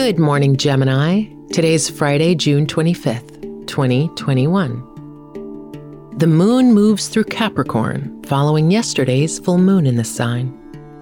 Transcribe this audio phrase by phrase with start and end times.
[0.00, 1.24] Good morning, Gemini.
[1.52, 6.14] Today's Friday, June 25th, 2021.
[6.16, 10.50] The moon moves through Capricorn, following yesterday's full moon in this sign.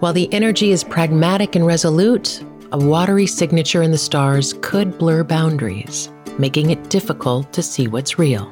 [0.01, 5.25] While the energy is pragmatic and resolute, a watery signature in the stars could blur
[5.25, 8.51] boundaries, making it difficult to see what's real.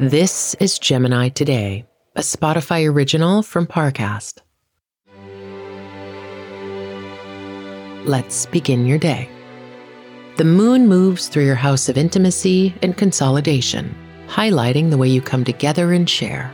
[0.00, 1.84] This is Gemini Today,
[2.16, 4.38] a Spotify original from Parcast.
[8.04, 9.28] Let's begin your day.
[10.36, 13.94] The moon moves through your house of intimacy and consolidation,
[14.26, 16.50] highlighting the way you come together and share.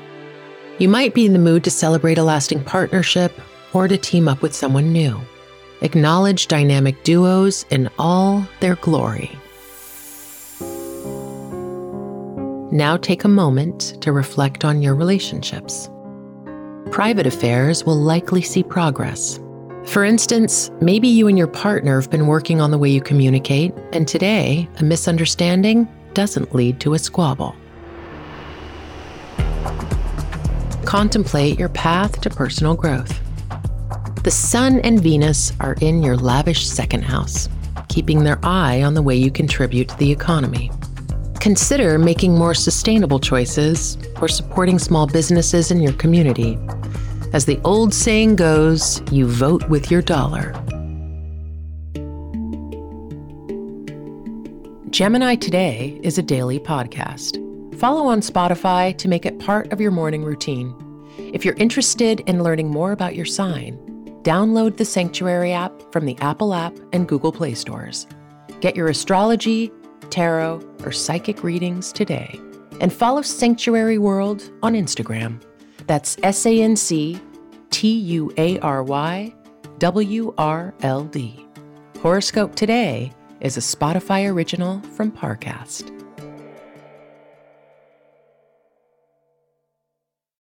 [0.78, 3.32] You might be in the mood to celebrate a lasting partnership
[3.72, 5.20] or to team up with someone new.
[5.82, 9.30] Acknowledge dynamic duos in all their glory.
[12.72, 15.88] Now take a moment to reflect on your relationships.
[16.90, 19.38] Private affairs will likely see progress.
[19.86, 23.72] For instance, maybe you and your partner have been working on the way you communicate,
[23.92, 27.54] and today, a misunderstanding doesn't lead to a squabble.
[30.84, 33.20] Contemplate your path to personal growth.
[34.24, 37.48] The Sun and Venus are in your lavish second house,
[37.88, 40.70] keeping their eye on the way you contribute to the economy.
[41.40, 46.58] Consider making more sustainable choices or supporting small businesses in your community.
[47.36, 50.54] As the old saying goes, you vote with your dollar.
[54.88, 57.36] Gemini Today is a daily podcast.
[57.78, 60.74] Follow on Spotify to make it part of your morning routine.
[61.18, 63.76] If you're interested in learning more about your sign,
[64.22, 68.06] download the Sanctuary app from the Apple app and Google Play stores.
[68.62, 69.70] Get your astrology,
[70.08, 72.40] tarot, or psychic readings today.
[72.80, 75.42] And follow Sanctuary World on Instagram.
[75.86, 77.20] That's S A N C
[77.70, 79.34] T U A R Y
[79.78, 81.46] W R L D.
[82.00, 85.95] Horoscope Today is a Spotify original from Parcast.